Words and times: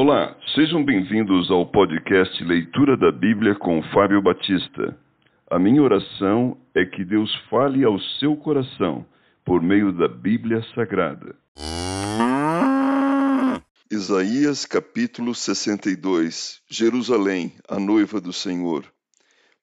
Olá, 0.00 0.36
sejam 0.54 0.84
bem-vindos 0.84 1.50
ao 1.50 1.66
podcast 1.66 2.44
Leitura 2.44 2.96
da 2.96 3.10
Bíblia 3.10 3.56
com 3.56 3.82
Fábio 3.92 4.22
Batista. 4.22 4.96
A 5.50 5.58
minha 5.58 5.82
oração 5.82 6.56
é 6.72 6.84
que 6.84 7.04
Deus 7.04 7.34
fale 7.50 7.82
ao 7.82 7.98
seu 8.20 8.36
coração 8.36 9.04
por 9.44 9.60
meio 9.60 9.92
da 9.92 10.06
Bíblia 10.06 10.62
Sagrada. 10.72 11.34
Isaías 13.90 14.64
capítulo 14.64 15.34
62 15.34 16.62
Jerusalém, 16.70 17.54
a 17.68 17.80
noiva 17.80 18.20
do 18.20 18.32
Senhor. 18.32 18.84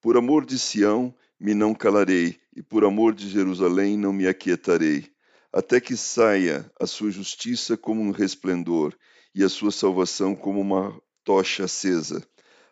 Por 0.01 0.17
amor 0.17 0.45
de 0.45 0.59
Sião 0.59 1.15
me 1.39 1.53
não 1.53 1.73
calarei, 1.73 2.35
e 2.53 2.61
por 2.61 2.83
amor 2.83 3.13
de 3.13 3.29
Jerusalém 3.29 3.97
não 3.97 4.11
me 4.11 4.27
aquietarei, 4.27 5.05
até 5.53 5.79
que 5.79 5.95
saia 5.95 6.69
a 6.77 6.85
sua 6.85 7.09
justiça 7.09 7.77
como 7.77 8.01
um 8.01 8.11
resplendor 8.11 8.93
e 9.35 9.43
a 9.43 9.49
sua 9.49 9.71
salvação 9.71 10.33
como 10.33 10.61
uma 10.61 10.97
tocha 11.25 11.65
acesa. 11.65 12.25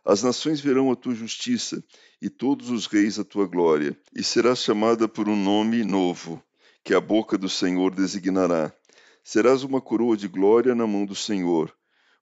As 0.05 0.23
nações 0.23 0.61
verão 0.61 0.89
a 0.89 0.95
tua 0.95 1.13
justiça 1.13 1.83
e 2.21 2.29
todos 2.29 2.69
os 2.69 2.87
reis 2.87 3.19
a 3.19 3.23
tua 3.23 3.45
glória, 3.45 3.97
e 4.15 4.23
serás 4.23 4.59
chamada 4.59 5.07
por 5.07 5.27
um 5.27 5.35
nome 5.35 5.83
novo, 5.83 6.41
que 6.81 6.93
a 6.93 7.01
boca 7.01 7.37
do 7.37 7.49
Senhor 7.49 7.93
designará. 7.93 8.73
Serás 9.23 9.63
uma 9.63 9.81
coroa 9.81 10.15
de 10.15 10.27
glória 10.27 10.73
na 10.73 10.87
mão 10.87 11.05
do 11.05 11.15
Senhor, 11.15 11.73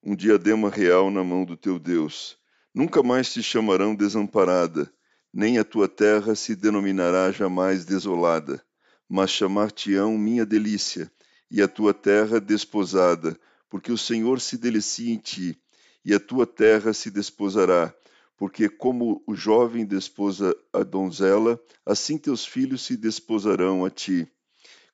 um 0.03 0.15
diadema 0.15 0.69
real 0.69 1.11
na 1.11 1.23
mão 1.23 1.45
do 1.45 1.55
teu 1.55 1.77
Deus. 1.77 2.37
Nunca 2.73 3.03
mais 3.03 3.31
te 3.31 3.43
chamarão 3.43 3.93
desamparada, 3.93 4.91
nem 5.33 5.59
a 5.59 5.63
tua 5.63 5.87
terra 5.87 6.35
se 6.35 6.55
denominará 6.55 7.31
jamais 7.31 7.85
desolada, 7.85 8.63
mas 9.07 9.29
chamar-te-ão 9.29 10.17
minha 10.17 10.45
delícia, 10.45 11.11
e 11.49 11.61
a 11.61 11.67
tua 11.67 11.93
terra 11.93 12.39
desposada, 12.39 13.37
porque 13.71 13.89
o 13.89 13.97
Senhor 13.97 14.41
se 14.41 14.57
delicia 14.57 15.13
em 15.13 15.17
ti, 15.17 15.57
e 16.03 16.13
a 16.13 16.19
tua 16.19 16.45
terra 16.45 16.91
se 16.91 17.09
desposará, 17.09 17.95
porque 18.35 18.67
como 18.67 19.23
o 19.25 19.33
jovem 19.33 19.85
desposa 19.85 20.53
a 20.73 20.83
donzela, 20.83 21.57
assim 21.85 22.17
teus 22.17 22.45
filhos 22.45 22.81
se 22.81 22.97
desposarão 22.97 23.85
a 23.85 23.89
ti. 23.89 24.27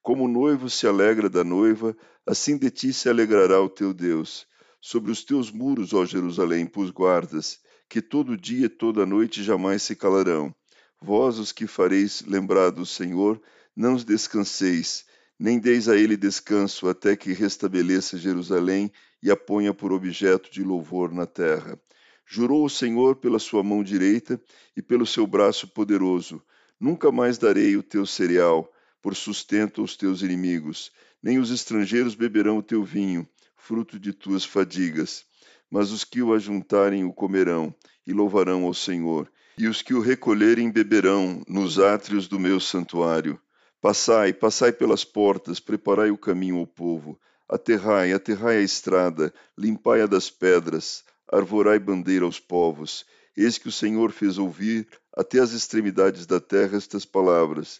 Como 0.03 0.25
o 0.25 0.27
noivo 0.27 0.69
se 0.69 0.85
alegra 0.85 1.27
da 1.27 1.43
noiva, 1.43 1.97
assim 2.23 2.55
de 2.55 2.69
ti 2.69 2.93
se 2.93 3.09
alegrará 3.09 3.59
o 3.59 3.67
teu 3.67 3.91
Deus. 3.95 4.45
Sobre 4.79 5.11
os 5.11 5.23
teus 5.23 5.49
muros, 5.49 5.91
ó 5.91 6.05
Jerusalém, 6.05 6.67
pus 6.67 6.91
guardas, 6.91 7.59
que 7.89 7.99
todo 7.99 8.37
dia 8.37 8.67
e 8.67 8.69
toda 8.69 9.07
noite 9.07 9.43
jamais 9.43 9.81
se 9.81 9.95
calarão. 9.95 10.53
Vós, 11.01 11.39
os 11.39 11.51
que 11.51 11.65
fareis 11.65 12.21
lembrar 12.27 12.69
do 12.69 12.85
Senhor, 12.85 13.41
não 13.75 13.95
os 13.95 14.03
descanseis, 14.03 15.03
nem 15.39 15.59
deis 15.59 15.87
a 15.87 15.95
ele 15.95 16.17
descanso 16.17 16.89
até 16.89 17.15
que 17.15 17.31
restabeleça 17.31 18.17
Jerusalém 18.17 18.91
e 19.21 19.29
a 19.29 19.35
ponha 19.35 19.73
por 19.73 19.91
objeto 19.91 20.51
de 20.51 20.63
louvor 20.63 21.13
na 21.13 21.25
terra. 21.25 21.79
Jurou 22.25 22.65
o 22.65 22.69
Senhor 22.69 23.15
pela 23.15 23.39
sua 23.39 23.63
mão 23.63 23.83
direita 23.83 24.41
e 24.75 24.81
pelo 24.81 25.05
seu 25.05 25.25
braço 25.25 25.67
poderoso: 25.67 26.41
Nunca 26.79 27.11
mais 27.11 27.37
darei 27.37 27.77
o 27.77 27.83
teu 27.83 28.05
cereal 28.05 28.71
por 29.01 29.15
sustento 29.15 29.81
aos 29.81 29.95
teus 29.95 30.21
inimigos, 30.21 30.91
nem 31.21 31.39
os 31.39 31.51
estrangeiros 31.51 32.15
beberão 32.15 32.57
o 32.57 32.63
teu 32.63 32.83
vinho, 32.83 33.27
fruto 33.55 33.99
de 33.99 34.11
tuas 34.11 34.43
fadigas. 34.43 35.25
Mas 35.69 35.91
os 35.91 36.03
que 36.03 36.21
o 36.21 36.33
ajuntarem 36.33 37.03
o 37.03 37.13
comerão 37.13 37.73
e 38.05 38.13
louvarão 38.13 38.63
ao 38.63 38.73
Senhor, 38.73 39.31
e 39.57 39.67
os 39.67 39.81
que 39.81 39.93
o 39.93 39.99
recolherem 39.99 40.71
beberão 40.71 41.41
nos 41.47 41.79
átrios 41.79 42.27
do 42.27 42.39
meu 42.39 42.59
santuário. 42.59 43.39
Passai, 43.79 44.33
passai 44.33 44.71
pelas 44.71 45.05
portas, 45.05 45.59
preparai 45.59 46.09
o 46.09 46.17
caminho 46.17 46.57
ao 46.57 46.65
povo. 46.65 47.19
Aterrai, 47.47 48.11
aterrai 48.11 48.57
a 48.57 48.61
estrada, 48.61 49.31
limpai-a 49.57 50.07
das 50.07 50.29
pedras, 50.31 51.03
arvorai 51.31 51.77
bandeira 51.77 52.25
aos 52.25 52.39
povos. 52.39 53.05
Eis 53.35 53.59
que 53.59 53.67
o 53.67 53.71
Senhor 53.71 54.11
fez 54.11 54.39
ouvir 54.39 54.87
até 55.15 55.39
as 55.39 55.51
extremidades 55.51 56.25
da 56.25 56.39
terra 56.39 56.75
estas 56.75 57.05
palavras. 57.05 57.79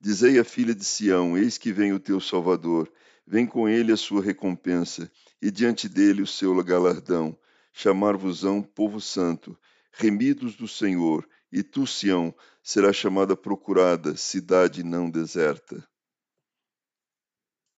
Dizei 0.00 0.38
à 0.38 0.44
filha 0.44 0.74
de 0.74 0.84
Sião: 0.84 1.38
Eis 1.38 1.56
que 1.56 1.72
vem 1.72 1.92
o 1.92 2.00
teu 2.00 2.20
Salvador. 2.20 2.90
Vem 3.24 3.46
com 3.46 3.68
ele 3.68 3.92
a 3.92 3.96
sua 3.96 4.22
recompensa, 4.22 5.10
e 5.40 5.50
diante 5.50 5.88
dele 5.88 6.22
o 6.22 6.26
seu 6.26 6.54
galardão. 6.62 7.36
Chamar-vos-ão 7.72 8.62
povo 8.62 9.00
santo, 9.00 9.56
remidos 9.92 10.56
do 10.56 10.66
Senhor, 10.66 11.26
e 11.52 11.62
tu, 11.62 11.86
Sião, 11.86 12.34
será 12.62 12.92
chamada 12.92 13.36
procurada, 13.36 14.16
cidade 14.16 14.82
não 14.82 15.10
deserta. 15.10 15.86